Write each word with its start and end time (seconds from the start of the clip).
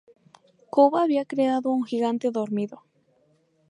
Koba 0.73 1.03
había 1.03 1.25
creado 1.25 1.69
un 1.69 1.83
gigante 1.83 2.31
dormido. 2.31 2.81